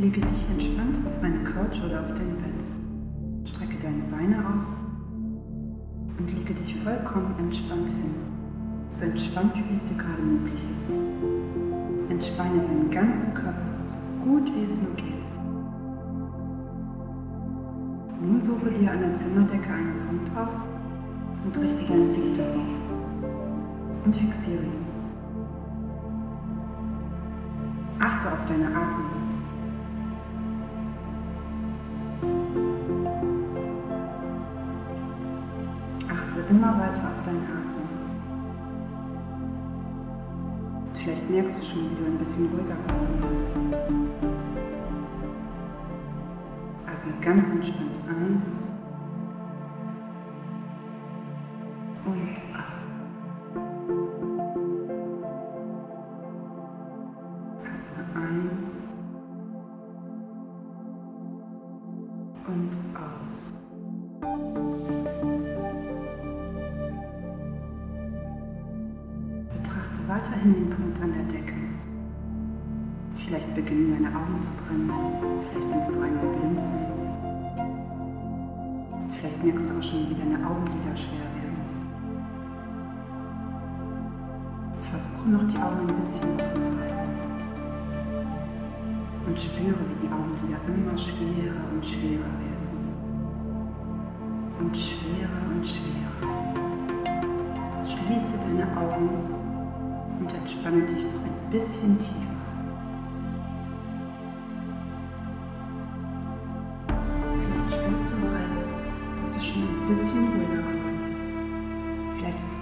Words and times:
Lege 0.00 0.22
dich 0.22 0.48
entspannt 0.48 0.96
auf 1.06 1.22
eine 1.22 1.44
Couch 1.44 1.78
oder 1.84 2.00
auf 2.00 2.14
dein 2.14 2.34
Bett. 2.40 3.50
Strecke 3.50 3.76
deine 3.82 4.02
Beine 4.04 4.38
aus 4.38 4.64
und 6.16 6.26
lege 6.26 6.54
dich 6.54 6.74
vollkommen 6.82 7.34
entspannt 7.38 7.90
hin. 7.90 8.14
So 8.94 9.04
entspannt, 9.04 9.52
wie 9.56 9.76
es 9.76 9.84
dir 9.84 9.98
gerade 9.98 10.22
möglich 10.22 10.62
ist. 10.74 10.86
Entspanne 12.08 12.62
deinen 12.62 12.90
ganzen 12.90 13.34
Körper 13.34 13.60
so 13.84 13.98
gut 14.24 14.46
wie 14.46 14.64
es 14.64 14.80
nur 14.80 14.94
geht. 14.94 15.04
Nun 18.22 18.40
suche 18.40 18.70
dir 18.70 18.92
an 18.92 19.00
der 19.00 19.16
Zimmerdecke 19.16 19.68
einen 19.70 20.00
Punkt 20.08 20.34
aus 20.34 20.62
und 21.44 21.58
richte 21.58 21.84
deinen 21.92 22.14
Blick 22.14 22.38
darauf 22.38 24.06
und 24.06 24.16
fixiere 24.16 24.62
ihn. 24.62 24.86
Achte 27.98 28.32
auf 28.32 28.46
deine 28.48 28.68
Atmung. 28.68 29.19
Immer 36.50 36.78
weiter 36.80 37.02
auf 37.04 37.24
deine 37.24 37.38
Atmung. 37.38 37.88
Vielleicht 40.94 41.30
merkst 41.30 41.62
du 41.62 41.66
schon, 41.66 41.90
wie 41.90 41.94
du 41.94 42.06
ein 42.06 42.18
bisschen 42.18 42.46
ruhiger 42.46 42.74
geworden 42.74 43.20
bist. 43.28 43.44
Atme 46.86 47.12
ganz 47.24 47.46
entspannt 47.46 47.96
ein 48.08 48.49
beginnen 73.70 74.02
deine 74.02 74.16
Augen 74.16 74.42
zu 74.42 74.50
brennen. 74.66 74.90
Vielleicht 75.52 75.68
nimmst 75.70 75.90
du 75.90 76.00
einen 76.02 76.18
Blinzeln. 76.18 76.86
Vielleicht 79.14 79.44
merkst 79.44 79.70
du 79.70 79.78
auch 79.78 79.82
schon, 79.82 80.10
wie 80.10 80.14
deine 80.14 80.44
Augenlider 80.44 80.96
schwer 80.96 81.28
werden. 81.38 81.60
Versuche 84.90 85.28
noch 85.28 85.46
die 85.46 85.58
Augen 85.58 85.86
ein 85.86 86.00
bisschen 86.02 86.30
offen 86.34 86.62
zu 86.62 86.70
halten. 86.80 87.14
Und 89.26 89.38
spüre, 89.38 89.78
wie 89.86 89.98
die 90.02 90.10
Augenlider 90.10 90.58
immer 90.66 90.98
schwerer 90.98 91.62
und 91.72 91.86
schwerer 91.86 92.34
werden. 92.42 92.70
Und 94.58 94.76
schwerer 94.76 95.42
und 95.54 95.64
schwerer. 95.64 96.26
Schließe 97.86 98.36
deine 98.36 98.66
Augen 98.76 99.10
und 100.18 100.34
entspanne 100.34 100.82
dich 100.82 101.04
noch 101.04 101.22
ein 101.22 101.50
bisschen 101.52 101.98
tiefer. 101.98 102.39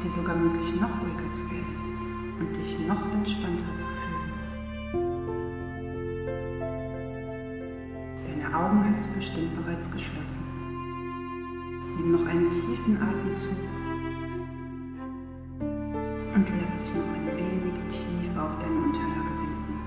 Dir 0.00 0.10
sogar 0.12 0.36
möglich, 0.36 0.80
noch 0.80 1.00
ruhiger 1.00 1.32
zu 1.32 1.42
werden 1.50 2.36
und 2.38 2.56
dich 2.56 2.78
noch 2.86 3.02
entspannter 3.12 3.78
zu 3.78 3.86
fühlen. 3.86 4.28
Deine 8.26 8.56
Augen 8.56 8.84
hast 8.88 9.04
du 9.04 9.14
bestimmt 9.14 9.56
bereits 9.56 9.90
geschlossen. 9.90 10.44
Nimm 11.96 12.12
noch 12.12 12.26
einen 12.26 12.50
tiefen 12.50 12.96
Atemzug 13.02 13.58
und 16.34 16.46
lass 16.60 16.76
dich 16.78 16.94
noch 16.94 17.08
ein 17.14 17.26
wenig 17.36 17.74
tiefer 17.88 18.44
auf 18.44 18.58
deine 18.60 18.76
Unterlage 18.76 19.34
sinken. 19.34 19.78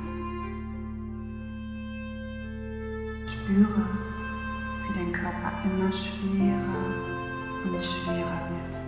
Spüre, 3.27 3.85
wie 4.87 4.93
dein 4.93 5.13
Körper 5.13 5.51
immer 5.63 5.91
schwerer 5.91 6.85
und 7.63 7.83
schwerer 7.83 8.41
wird. 8.49 8.80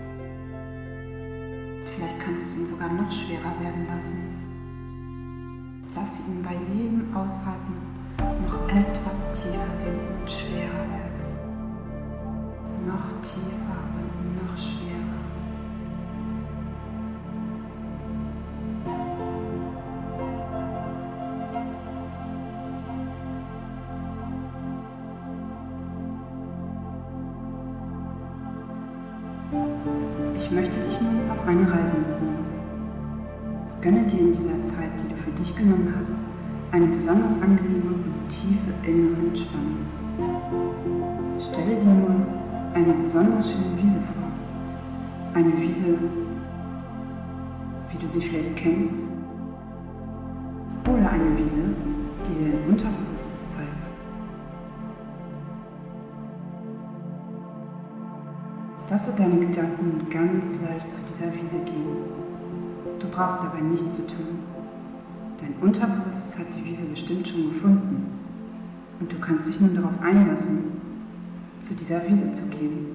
Vielleicht 1.95 2.19
kannst 2.19 2.55
du 2.55 2.61
ihn 2.61 2.67
sogar 2.67 2.91
noch 2.91 3.11
schwerer 3.11 3.53
werden 3.59 3.85
lassen. 3.87 4.17
Lass 5.95 6.27
ihn 6.27 6.41
bei 6.43 6.55
jedem 6.73 7.15
Ausatmen 7.15 7.93
noch 8.17 8.67
etwas 8.69 9.33
tiefer 9.33 9.77
sinken 9.77 10.21
und 10.21 10.31
schwerer 10.31 10.85
werden. 10.89 11.23
Noch 12.87 13.21
tiefer 13.21 13.79
und 13.95 14.35
noch 14.41 14.57
schwerer. 14.57 15.23
Ich 30.37 30.51
möchte 30.51 30.79
dich 30.79 31.01
nun 31.01 31.22
auf 31.33 31.47
eine 31.47 31.61
Reise 31.61 31.97
mitnehmen. 31.97 32.45
Gönne 33.81 34.03
dir 34.03 34.19
in 34.19 34.33
dieser 34.33 34.63
Zeit, 34.63 34.91
die 35.01 35.09
du 35.09 35.16
für 35.16 35.31
dich 35.31 35.55
genommen 35.55 35.94
hast, 35.97 36.13
eine 36.71 36.88
besonders 36.88 37.33
angenehme 37.41 37.95
und 37.95 38.29
tiefe 38.29 38.71
innere 38.83 39.19
Entspannung. 39.27 39.77
Stelle 41.39 41.75
dir 41.75 41.85
nun 41.85 42.23
eine 42.73 42.94
besonders 43.03 43.51
schöne 43.51 43.77
Wiese 43.81 43.99
vor. 43.99 44.29
Eine 45.33 45.59
Wiese, 45.59 45.97
wie 47.91 47.97
du 47.97 48.07
sie 48.07 48.27
vielleicht 48.27 48.55
kennst. 48.55 48.95
Oder 50.88 51.09
eine 51.09 51.38
Wiese, 51.38 51.63
die 52.27 52.44
dir 52.44 52.51
dein 52.51 52.69
Unterbewusstes 52.69 53.12
Lasse 58.89 59.13
deine 59.18 59.39
Gedanken 59.39 60.09
ganz 60.09 60.56
leicht 60.62 60.94
zu 60.94 61.01
dieser 61.12 61.33
Wiese 61.33 61.57
gehen. 61.63 61.97
Du 63.00 63.07
brauchst 63.07 63.41
dabei 63.41 63.62
nichts 63.62 63.95
zu 63.95 64.07
tun. 64.07 64.39
Dein 65.39 65.56
Unterbewusstes 65.62 66.38
hat 66.38 66.47
die 66.56 66.65
Wiese 66.65 66.83
bestimmt 66.83 67.27
schon 67.27 67.53
gefunden. 67.53 68.12
Und 69.00 69.12
du 69.12 69.18
kannst 69.19 69.50
dich 69.50 69.59
nun 69.59 69.75
darauf 69.75 70.00
einlassen, 70.01 70.81
zu 71.62 71.74
dieser 71.74 72.07
Wiese 72.07 72.33
zu 72.33 72.45
gehen. 72.47 72.88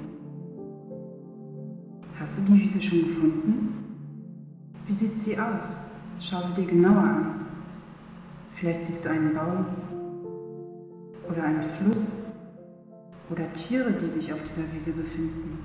Hast 2.20 2.37
du 2.37 2.43
die 2.43 2.61
Wiese 2.61 2.81
schon 2.81 3.00
gefunden? 3.00 3.75
Wie 4.87 4.94
sieht 4.94 5.19
sie 5.19 5.38
aus? 5.38 5.64
Schau 6.20 6.43
sie 6.43 6.62
dir 6.62 6.70
genauer 6.70 7.02
an. 7.02 7.26
Vielleicht 8.56 8.85
siehst 8.85 9.05
du 9.05 9.11
einen 9.11 9.35
Baum 9.35 9.67
oder 11.31 11.44
einen 11.44 11.62
Fluss 11.62 12.12
oder 13.30 13.52
Tiere, 13.52 13.92
die 13.92 14.08
sich 14.08 14.32
auf 14.32 14.42
dieser 14.44 14.72
Wiese 14.72 14.92
befinden. 14.92 15.58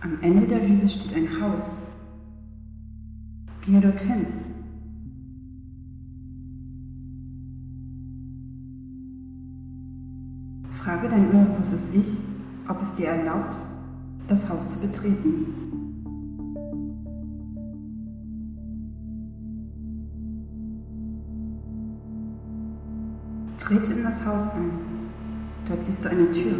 Am 0.00 0.20
Ende 0.20 0.46
der 0.46 0.68
Wiese 0.68 0.88
steht 0.88 1.14
ein 1.14 1.40
Haus. 1.40 1.64
Gehe 3.62 3.80
dorthin. 3.80 4.26
Frage 10.82 11.08
dein 11.08 11.30
unbewusstes 11.30 11.90
Ich, 11.94 12.18
ob 12.68 12.82
es 12.82 12.94
dir 12.94 13.06
erlaubt, 13.08 13.56
das 14.28 14.46
Haus 14.50 14.66
zu 14.66 14.80
betreten. 14.80 15.73
Trete 23.66 23.94
in 23.94 24.04
das 24.04 24.22
Haus 24.26 24.42
ein. 24.50 24.72
Dort 25.66 25.82
siehst 25.86 26.04
du 26.04 26.10
eine 26.10 26.30
Tür. 26.32 26.52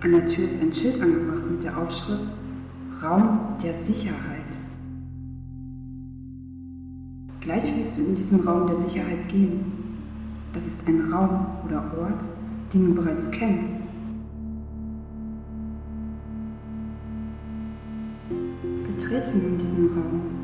An 0.00 0.12
der 0.12 0.26
Tür 0.28 0.46
ist 0.46 0.62
ein 0.62 0.72
Schild 0.72 1.00
angebracht 1.02 1.50
mit 1.50 1.64
der 1.64 1.76
Aufschrift 1.76 2.28
Raum 3.02 3.56
der 3.60 3.74
Sicherheit. 3.74 4.20
Gleich 7.40 7.64
wirst 7.76 7.98
du 7.98 8.02
in 8.02 8.14
diesen 8.14 8.46
Raum 8.46 8.68
der 8.68 8.78
Sicherheit 8.78 9.28
gehen. 9.28 9.72
Das 10.52 10.66
ist 10.66 10.86
ein 10.86 11.12
Raum 11.12 11.44
oder 11.66 11.82
Ort, 11.98 12.22
den 12.72 12.94
du 12.94 13.02
bereits 13.02 13.28
kennst. 13.32 13.74
Betrete 18.86 19.36
nun 19.36 19.58
diesen 19.58 19.88
Raum. 19.88 20.41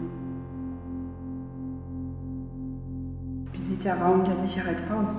Wie 3.52 3.62
sieht 3.62 3.84
der 3.84 4.00
Raum 4.00 4.24
der 4.24 4.36
Sicherheit 4.36 4.82
aus? 4.90 5.14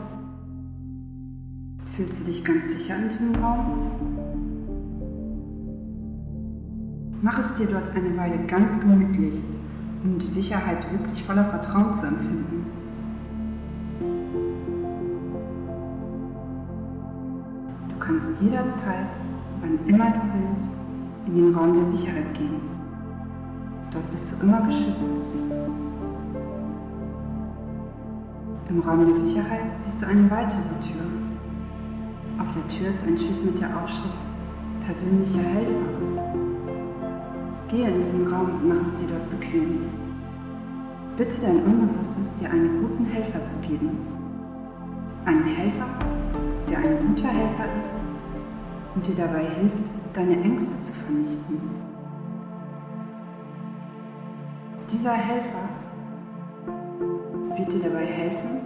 Fühlst 1.96 2.22
du 2.22 2.26
dich 2.26 2.44
ganz 2.44 2.70
sicher 2.70 2.96
in 2.96 3.10
diesem 3.10 3.36
Raum? 3.36 3.92
Mach 7.22 7.40
es 7.40 7.54
dir 7.56 7.68
dort 7.68 7.94
eine 7.96 8.16
Weile 8.18 8.38
ganz 8.48 8.80
gemütlich 8.80 9.44
um 10.04 10.18
die 10.18 10.28
Sicherheit 10.28 10.90
wirklich 10.92 11.24
voller 11.24 11.46
Vertrauen 11.46 11.94
zu 11.94 12.06
empfinden. 12.06 12.66
Du 17.90 17.96
kannst 18.00 18.30
jederzeit, 18.42 19.10
wann 19.62 19.80
immer 19.88 20.12
du 20.12 20.20
willst, 20.34 20.72
in 21.28 21.36
den 21.36 21.56
Raum 21.56 21.74
der 21.76 21.86
Sicherheit 21.86 22.34
gehen. 22.34 22.62
Dort 23.92 24.10
bist 24.12 24.28
du 24.32 24.44
immer 24.44 24.62
geschützt. 24.62 25.49
Im 28.70 28.82
Raum 28.82 29.04
der 29.08 29.16
Sicherheit 29.16 29.66
siehst 29.78 30.00
du 30.00 30.06
eine 30.06 30.30
weitere 30.30 30.62
Tür. 30.86 31.02
Auf 32.40 32.52
der 32.54 32.68
Tür 32.68 32.90
ist 32.92 33.04
ein 33.04 33.18
Schild 33.18 33.44
mit 33.44 33.60
der 33.60 33.76
Aufschrift 33.76 34.14
Persönlicher 34.86 35.40
Helfer. 35.40 36.34
Gehe 37.70 37.90
in 37.90 38.04
diesen 38.04 38.32
Raum 38.32 38.52
und 38.52 38.70
mach 38.70 38.84
es 38.84 38.96
dir 38.98 39.08
dort 39.08 39.28
bequem. 39.32 39.90
Bitte 41.18 41.42
dein 41.42 41.64
Unbewusstes, 41.64 42.36
dir 42.36 42.52
einen 42.52 42.84
guten 42.84 43.06
Helfer 43.06 43.44
zu 43.48 43.56
geben. 43.62 43.90
Einen 45.26 45.46
Helfer, 45.46 45.88
der 46.70 46.78
ein 46.78 47.00
guter 47.08 47.30
Helfer 47.30 47.66
ist 47.80 47.96
und 48.94 49.08
dir 49.08 49.16
dabei 49.16 49.46
hilft, 49.46 49.90
deine 50.14 50.40
Ängste 50.44 50.82
zu 50.84 50.94
vernichten. 50.94 51.60
Dieser 54.92 55.14
Helfer 55.14 55.70
dir 57.68 57.80
dabei 57.80 58.06
helfen, 58.06 58.62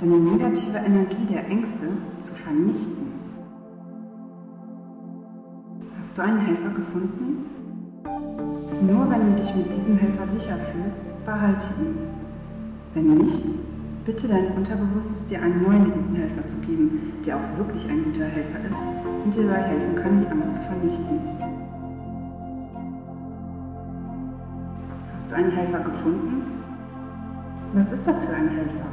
deine 0.00 0.18
negative 0.18 0.78
Energie 0.78 1.26
der 1.28 1.46
Ängste 1.48 1.88
zu 2.20 2.34
vernichten. 2.34 3.10
Hast 6.00 6.16
du 6.16 6.22
einen 6.22 6.40
Helfer 6.40 6.70
gefunden? 6.70 7.46
Nur 8.82 9.10
wenn 9.10 9.36
du 9.36 9.42
dich 9.42 9.54
mit 9.54 9.76
diesem 9.76 9.98
Helfer 9.98 10.26
sicher 10.26 10.56
fühlst, 10.72 11.02
behalte 11.26 11.66
ihn. 11.80 11.98
Wenn 12.94 13.18
nicht, 13.18 13.44
bitte 14.06 14.26
dein 14.26 14.52
Unterbewusstes 14.56 15.26
dir 15.26 15.42
einen 15.42 15.62
neuen 15.62 15.84
guten 15.84 16.16
Helfer 16.16 16.48
zu 16.48 16.56
geben, 16.58 17.12
der 17.26 17.36
auch 17.36 17.58
wirklich 17.58 17.88
ein 17.88 18.04
guter 18.04 18.24
Helfer 18.24 18.58
ist 18.70 18.80
und 19.24 19.34
dir 19.34 19.46
dabei 19.46 19.62
helfen 19.62 19.94
kann, 19.96 20.20
die 20.20 20.26
Angst 20.28 20.54
zu 20.54 20.60
vernichten. 20.62 21.20
Hast 25.14 25.30
du 25.30 25.36
einen 25.36 25.52
Helfer 25.52 25.80
gefunden? 25.80 26.42
Was 27.72 27.92
ist 27.92 28.04
das 28.04 28.24
für 28.24 28.34
ein 28.34 28.48
Helfer? 28.48 28.86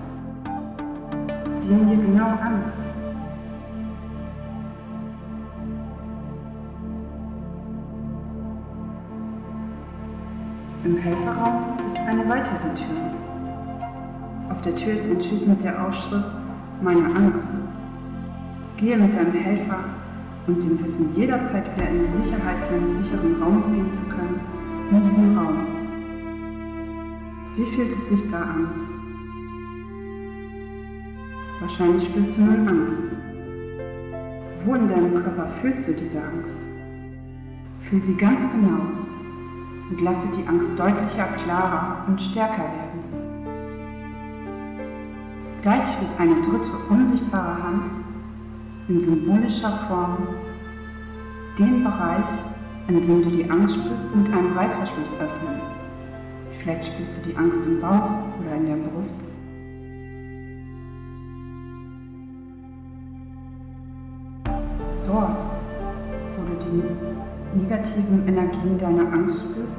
Sieh 1.60 1.68
ihn 1.70 1.90
dir 1.90 1.96
genau 1.96 2.28
an. 2.28 2.62
Im 10.86 10.98
Helferraum 10.98 11.78
ist 11.88 11.98
eine 11.98 12.30
weitere 12.30 12.76
Tür. 12.76 12.98
Auf 14.52 14.62
der 14.62 14.76
Tür 14.76 14.94
ist 14.94 15.10
ein 15.10 15.24
Schild 15.24 15.48
mit 15.48 15.64
der 15.64 15.84
Aufschrift 15.84 16.28
Meine 16.84 17.06
Angst. 17.16 17.50
Gehe 18.78 18.96
mit 18.96 19.16
deinem 19.16 19.34
Helfer 19.34 19.86
und 20.46 20.62
dem 20.62 20.84
Wissen 20.84 21.16
jederzeit 21.16 21.66
wieder 21.76 21.90
in 21.90 22.02
die 22.02 22.24
Sicherheit 22.24 22.72
deines 22.72 22.96
sicheren 22.96 23.42
Raums 23.42 23.66
gehen 23.72 23.94
zu 23.96 24.04
können, 24.04 24.40
in 24.92 25.04
diesem 25.04 25.36
Raum. 25.36 25.57
Wie 27.58 27.66
fühlt 27.66 27.92
es 27.92 28.08
sich 28.08 28.20
da 28.30 28.40
an? 28.40 28.68
Wahrscheinlich 31.60 32.06
spürst 32.06 32.38
du 32.38 32.42
nun 32.44 32.68
Angst. 32.68 33.02
Wo 34.64 34.76
in 34.76 34.88
deinem 34.88 35.24
Körper 35.24 35.48
fühlst 35.60 35.88
du 35.88 35.94
diese 35.94 36.22
Angst? 36.22 36.56
Fühl 37.80 38.04
sie 38.04 38.14
ganz 38.14 38.44
genau 38.52 38.82
und 39.90 40.02
lasse 40.02 40.28
die 40.38 40.48
Angst 40.48 40.70
deutlicher, 40.78 41.26
klarer 41.44 42.06
und 42.08 42.22
stärker 42.22 42.60
werden. 42.60 43.02
Gleich 45.64 46.00
wird 46.00 46.20
eine 46.20 46.40
dritte 46.44 46.78
unsichtbare 46.90 47.64
Hand 47.64 47.84
in 48.88 49.02
symbolischer 49.02 49.80
Form 49.88 50.28
den 51.58 51.84
Bereich, 51.84 52.30
in 52.88 53.02
dem 53.02 53.24
du 53.24 53.32
die 53.32 53.50
Angst 53.50 53.78
spürst, 53.78 54.16
mit 54.16 54.32
einem 54.32 54.56
Reißverschluss 54.56 55.14
öffnen. 55.20 55.77
Vielleicht 56.68 56.88
spürst 56.88 57.18
du 57.20 57.30
die 57.30 57.38
Angst 57.38 57.66
im 57.66 57.80
Bauch 57.80 58.28
oder 58.42 58.58
in 58.58 58.66
der 58.66 58.76
Brust. 58.76 59.18
Dort, 65.08 65.38
wo 66.36 66.44
du 66.44 66.56
die 66.66 67.62
negativen 67.62 68.28
Energien 68.28 68.78
deiner 68.78 69.14
Angst 69.14 69.40
spürst, 69.40 69.78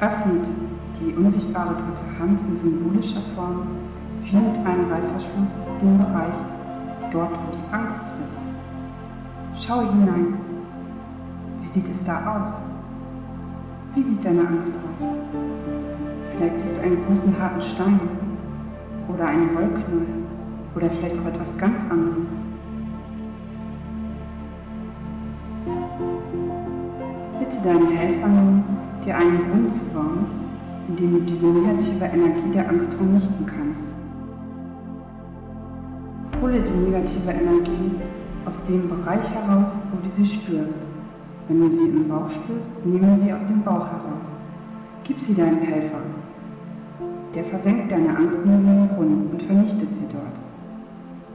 öffnet 0.00 0.46
die 1.00 1.14
unsichtbare 1.14 1.72
dritte 1.76 2.18
Hand 2.18 2.38
in 2.50 2.56
symbolischer 2.58 3.22
Form 3.34 3.68
wie 4.24 4.36
mit 4.36 4.66
einem 4.66 4.92
Reißverschluss 4.92 5.56
den 5.80 5.96
Bereich, 5.96 6.36
dort 7.10 7.30
wo 7.30 7.56
die 7.56 7.74
Angst 7.74 8.02
ist. 8.26 9.64
Schau 9.64 9.80
hinein. 9.80 10.34
Wie 11.62 11.68
sieht 11.68 11.88
es 11.88 12.04
da 12.04 12.42
aus? 12.44 12.77
Wie 13.94 14.02
sieht 14.02 14.24
deine 14.24 14.46
Angst 14.46 14.72
aus? 14.74 15.06
Vielleicht 16.36 16.58
siehst 16.60 16.76
du 16.76 16.82
einen 16.82 17.04
großen 17.06 17.38
harten 17.38 17.62
Stein 17.62 18.00
oder 19.08 19.26
einen 19.26 19.54
Wollknäuel 19.54 20.06
oder 20.74 20.90
vielleicht 20.90 21.18
auch 21.18 21.26
etwas 21.26 21.56
ganz 21.58 21.90
anderes. 21.90 22.26
Bitte 27.40 27.58
deinen 27.64 27.88
Helfer 27.88 28.28
nun, 28.28 28.62
dir 29.04 29.16
einen 29.16 29.38
Brunnen 29.38 29.70
zu 29.70 29.84
bauen, 29.86 30.26
in 30.88 30.96
dem 30.96 31.12
du 31.12 31.20
diese 31.20 31.46
negative 31.46 32.04
Energie 32.04 32.50
der 32.52 32.68
Angst 32.68 32.92
vernichten 32.94 33.46
kannst. 33.46 33.84
Hole 36.40 36.60
die 36.60 36.90
negative 36.90 37.30
Energie 37.30 37.90
aus 38.44 38.64
dem 38.66 38.88
Bereich 38.88 39.28
heraus, 39.30 39.76
wo 39.90 40.06
du 40.06 40.10
sie 40.10 40.26
spürst. 40.26 40.87
Wenn 41.48 41.60
du 41.60 41.70
sie 41.74 41.88
im 41.88 42.08
Bauch 42.08 42.28
spürst, 42.30 42.84
nehme 42.84 43.18
sie 43.18 43.32
aus 43.32 43.46
dem 43.46 43.62
Bauch 43.62 43.86
heraus. 43.86 44.28
Gib 45.04 45.18
sie 45.20 45.34
deinem 45.34 45.60
Helfer, 45.60 46.02
der 47.34 47.44
versenkt 47.44 47.90
deine 47.90 48.14
Angst 48.14 48.44
nur 48.44 48.56
in 48.56 48.66
den 48.66 48.88
Brunnen 48.88 49.30
und 49.32 49.42
vernichtet 49.42 49.96
sie 49.96 50.06
dort. 50.12 50.38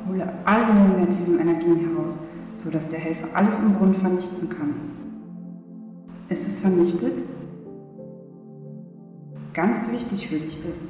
Hole 0.08 0.32
alle 0.46 0.74
negativen 0.74 1.40
Energien 1.40 1.80
heraus, 1.80 2.20
sodass 2.58 2.90
der 2.90 3.00
Helfer 3.00 3.28
alles 3.34 3.58
im 3.58 3.74
Brunnen 3.74 3.96
vernichten 3.96 4.50
kann. 4.50 4.74
Ist 6.30 6.48
es 6.48 6.60
vernichtet? 6.60 7.24
Ganz 9.54 9.92
wichtig 9.92 10.28
für 10.28 10.40
dich 10.40 10.64
ist, 10.66 10.86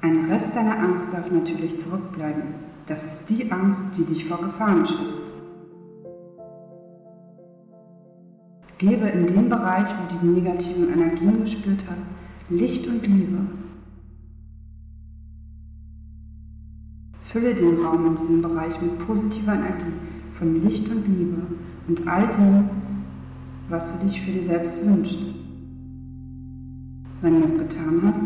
ein 0.00 0.30
Rest 0.30 0.54
deiner 0.54 0.78
Angst 0.78 1.12
darf 1.12 1.30
natürlich 1.30 1.78
zurückbleiben. 1.78 2.42
Das 2.86 3.04
ist 3.04 3.30
die 3.30 3.50
Angst, 3.50 3.82
die 3.96 4.04
dich 4.04 4.26
vor 4.26 4.38
Gefahren 4.38 4.86
schützt. 4.86 5.25
Gebe 8.78 9.06
in 9.06 9.26
dem 9.26 9.48
Bereich, 9.48 9.88
wo 9.88 10.14
du 10.14 10.20
die 10.20 10.40
negativen 10.40 10.92
Energien 10.92 11.40
gespürt 11.40 11.82
hast, 11.88 12.04
Licht 12.50 12.86
und 12.86 13.06
Liebe. 13.06 13.38
Fülle 17.32 17.54
den 17.54 17.84
Raum 17.84 18.06
in 18.06 18.16
diesem 18.16 18.42
Bereich 18.42 18.80
mit 18.80 18.98
positiver 18.98 19.54
Energie 19.54 19.92
von 20.38 20.62
Licht 20.62 20.88
und 20.90 21.06
Liebe 21.08 21.42
und 21.88 22.06
all 22.06 22.26
dem, 22.28 22.68
was 23.68 23.98
du 23.98 24.06
dich 24.06 24.20
für 24.20 24.32
dich 24.32 24.46
selbst 24.46 24.84
wünschst. 24.86 25.26
Wenn 27.22 27.34
du 27.34 27.40
das 27.40 27.58
getan 27.58 28.02
hast, 28.04 28.22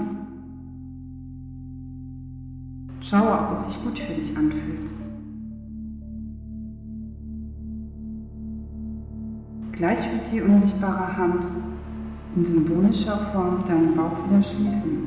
schaue, 3.08 3.38
ob 3.38 3.52
es 3.52 3.66
sich 3.66 3.82
gut 3.82 3.98
für 3.98 4.14
dich 4.14 4.36
anfühlt. 4.36 4.99
Gleich 9.80 10.12
wird 10.12 10.30
die 10.30 10.42
unsichtbare 10.42 11.16
Hand 11.16 11.42
in 12.36 12.44
symbolischer 12.44 13.16
Form 13.32 13.64
deinen 13.66 13.96
Bauch 13.96 14.12
wieder 14.28 14.42
schließen 14.42 15.06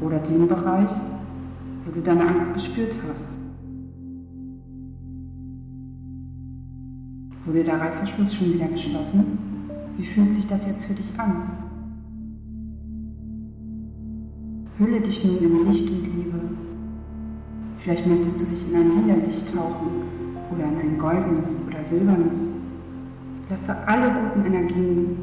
oder 0.00 0.18
den 0.20 0.48
Bereich, 0.48 0.88
wo 1.84 1.92
du 1.92 2.00
deine 2.00 2.26
Angst 2.26 2.54
gespürt 2.54 2.94
hast. 3.06 3.28
Wurde 7.44 7.62
der 7.62 7.78
Reißverschluss 7.78 8.34
schon 8.34 8.54
wieder 8.54 8.68
geschlossen? 8.68 9.38
Wie 9.98 10.06
fühlt 10.06 10.32
sich 10.32 10.46
das 10.46 10.66
jetzt 10.66 10.86
für 10.86 10.94
dich 10.94 11.12
an? 11.18 11.50
Hülle 14.78 15.02
dich 15.02 15.22
nun 15.26 15.36
in 15.40 15.70
Licht 15.70 15.90
und 15.90 16.04
Liebe. 16.04 16.40
Vielleicht 17.80 18.06
möchtest 18.06 18.40
du 18.40 18.44
dich 18.46 18.66
in 18.66 18.76
ein 18.76 19.02
lila 19.02 19.16
Licht 19.26 19.54
tauchen 19.54 20.06
oder 20.54 20.64
in 20.64 20.78
ein 20.78 20.98
goldenes 20.98 21.58
oder 21.68 21.84
silbernes. 21.84 22.46
Lasse 23.48 23.76
alle 23.86 24.10
guten 24.10 24.44
Energien 24.44 25.16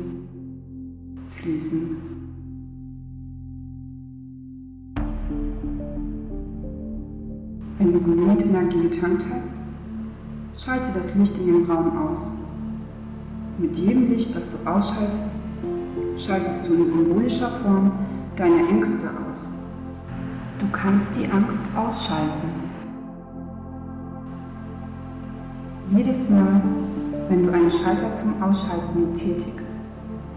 fließen. 1.35 1.97
Wenn 7.79 7.91
du 7.91 7.99
genügend 7.99 8.43
Energie 8.43 8.83
getankt 8.83 9.25
hast, 9.29 9.49
schalte 10.57 10.89
das 10.93 11.13
Licht 11.15 11.37
in 11.37 11.47
den 11.47 11.65
Raum 11.69 11.97
aus. 11.97 12.19
Mit 13.57 13.75
jedem 13.75 14.09
Licht, 14.09 14.33
das 14.33 14.47
du 14.49 14.69
ausschaltest, 14.69 15.39
schaltest 16.17 16.65
du 16.65 16.75
in 16.75 16.85
symbolischer 16.85 17.51
Form 17.61 17.91
deine 18.37 18.69
Ängste 18.69 19.09
aus. 19.09 19.43
Du 20.61 20.67
kannst 20.71 21.13
die 21.17 21.27
Angst 21.29 21.61
ausschalten. 21.75 22.47
Jedes 25.91 26.29
Mal, 26.29 26.61
wenn 27.33 27.47
du 27.47 27.51
einen 27.51 27.71
Schalter 27.71 28.13
zum 28.13 28.43
Ausschalten 28.43 29.11
betätigst, 29.11 29.71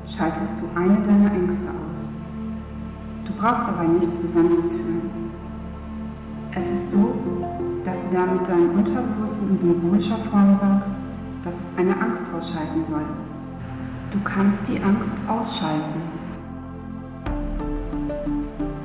schaltest 0.09 0.55
du 0.59 0.81
eine 0.81 0.97
deiner 1.03 1.31
Ängste 1.35 1.69
aus. 1.69 2.01
Du 3.27 3.33
brauchst 3.35 3.69
dabei 3.69 3.87
nichts 3.87 4.17
Besonderes 4.17 4.73
für. 4.73 6.59
Es 6.59 6.71
ist 6.71 6.91
so, 6.91 7.15
dass 7.85 8.01
du 8.09 8.15
damit 8.15 8.49
deinem 8.49 8.71
Unterbewussten 8.79 9.51
in 9.51 9.59
symbolischer 9.59 10.17
Form 10.31 10.57
sagst, 10.57 10.91
dass 11.45 11.61
es 11.61 11.77
eine 11.77 11.95
Angst 12.01 12.25
ausschalten 12.35 12.83
soll. 12.89 13.05
Du 14.13 14.19
kannst 14.25 14.67
die 14.67 14.81
Angst 14.81 15.13
ausschalten. 15.29 16.01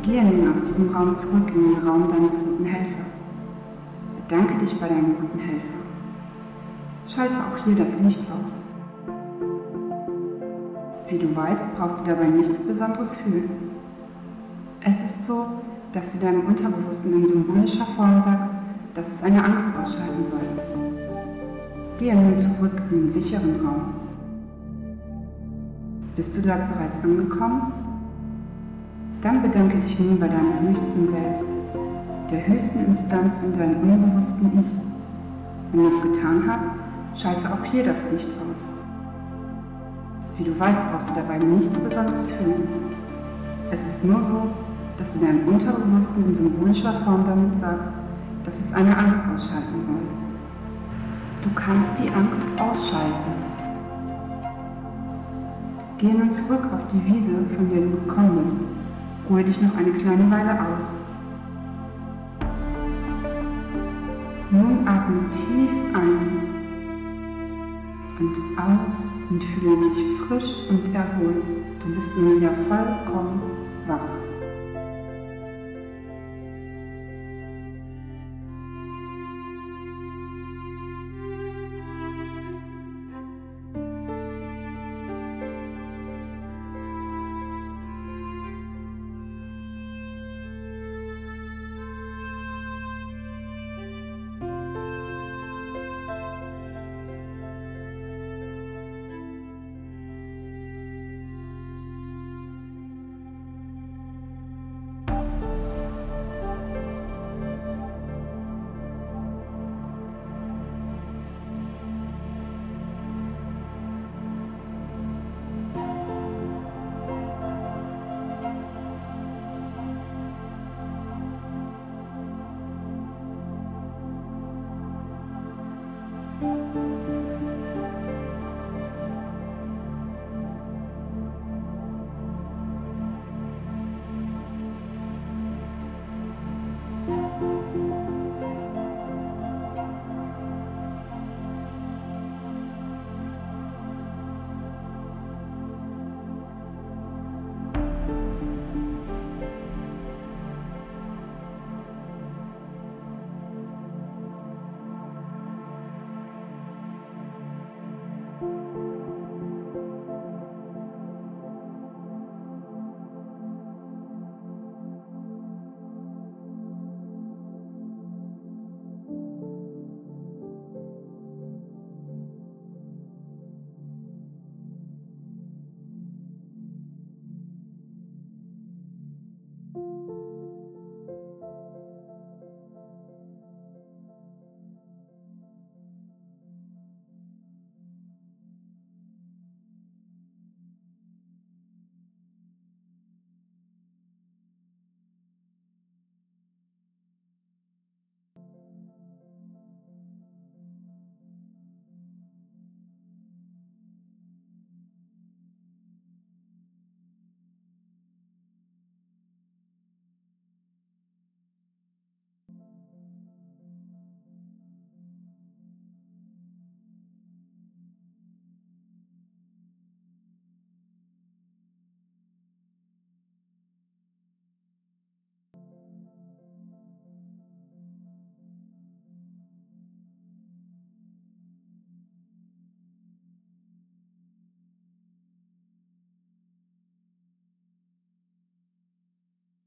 Gehe 0.03 0.21
nun 0.21 0.51
aus 0.51 0.61
diesem 0.63 0.93
Raum 0.93 1.15
zurück 1.17 1.47
in 1.47 1.75
den 1.75 1.87
Raum 1.87 2.09
deines 2.09 2.37
guten 2.37 2.65
Helfers. 2.65 3.15
Bedanke 4.27 4.65
dich 4.65 4.77
bei 4.81 4.89
deinem 4.89 5.15
guten 5.15 5.39
Helfer. 5.39 5.80
Schalte 7.13 7.35
auch 7.35 7.65
hier 7.65 7.75
das 7.75 7.99
Licht 7.99 8.21
aus. 8.21 8.53
Wie 11.09 11.17
du 11.17 11.35
weißt, 11.35 11.77
brauchst 11.77 11.99
du 11.99 12.03
dabei 12.05 12.27
nichts 12.27 12.57
Besonderes 12.59 13.15
fühlen. 13.15 13.49
Es 14.79 15.01
ist 15.01 15.25
so, 15.25 15.45
dass 15.91 16.13
du 16.13 16.19
deinem 16.19 16.45
Unterbewussten 16.45 17.13
in 17.13 17.27
symbolischer 17.27 17.85
Form 17.97 18.21
sagst, 18.21 18.53
dass 18.95 19.09
es 19.09 19.23
eine 19.23 19.43
Angst 19.43 19.67
ausschalten 19.81 20.23
soll. 20.29 20.39
Gehe 21.99 22.15
nun 22.15 22.39
zurück 22.39 22.81
in 22.91 23.01
den 23.01 23.09
sicheren 23.09 23.59
Raum. 23.65 23.93
Bist 26.15 26.37
du 26.37 26.41
dort 26.41 26.73
bereits 26.73 27.03
angekommen? 27.03 27.73
Dann 29.21 29.41
bedanke 29.41 29.75
dich 29.79 29.99
nun 29.99 30.17
bei 30.17 30.29
deinem 30.29 30.61
höchsten 30.61 31.09
Selbst, 31.09 31.43
der 32.31 32.47
höchsten 32.47 32.85
Instanz 32.85 33.35
in 33.43 33.57
deinem 33.57 33.81
unbewussten 33.81 34.47
Ich. 34.61 35.73
Wenn 35.73 35.83
du 35.83 35.89
es 35.89 36.01
getan 36.03 36.43
hast, 36.47 36.67
schalte 37.21 37.53
auch 37.53 37.63
hier 37.71 37.83
das 37.83 38.03
Licht 38.11 38.29
aus. 38.29 38.61
Wie 40.37 40.43
du 40.43 40.59
weißt, 40.59 40.81
brauchst 40.91 41.09
du 41.09 41.13
dabei 41.15 41.37
nichts 41.37 41.77
Besonderes 41.77 42.31
fühlen. 42.31 42.63
Es 43.69 43.85
ist 43.85 44.03
nur 44.03 44.21
so, 44.23 44.47
dass 44.97 45.13
du 45.13 45.19
deinem 45.19 45.47
Unterbewussten 45.47 46.25
in 46.25 46.35
symbolischer 46.35 46.93
Form 47.03 47.23
damit 47.25 47.55
sagst, 47.55 47.93
dass 48.43 48.59
es 48.59 48.73
eine 48.73 48.97
Angst 48.97 49.21
ausschalten 49.33 49.81
soll. 49.81 50.01
Du 51.43 51.49
kannst 51.53 51.93
die 51.99 52.09
Angst 52.09 52.45
ausschalten. 52.59 53.33
Geh 55.99 56.11
nun 56.11 56.31
zurück 56.31 56.63
auf 56.73 56.81
die 56.91 57.05
Wiese, 57.05 57.33
von 57.55 57.69
der 57.69 57.81
du 57.81 57.91
gekommen 57.91 58.43
bist. 58.43 58.57
Ruhe 59.29 59.43
dich 59.43 59.61
noch 59.61 59.75
eine 59.77 59.91
kleine 59.91 60.31
Weile 60.31 60.51
aus. 60.53 60.85
Nun 64.49 64.87
atme 64.87 65.29
tief 65.31 65.69
ein 65.93 66.60
und 68.21 68.37
aus 68.57 68.97
und 69.29 69.43
fühle 69.43 69.89
dich 69.89 70.21
frisch 70.27 70.69
und 70.69 70.93
erholt. 70.93 71.43
Du 71.83 71.95
bist 71.95 72.15
nun 72.15 72.37
wieder 72.37 72.53
vollkommen 72.69 73.41
wach. 73.87 74.20